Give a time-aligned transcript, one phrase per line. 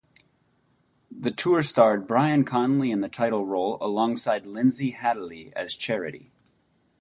[1.11, 6.31] The tour starred Brian Conley in the title role, alongside Linzi Hateley as Charity.